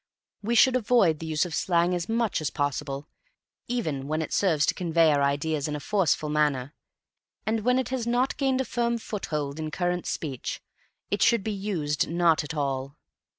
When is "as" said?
1.93-2.09, 2.41-2.49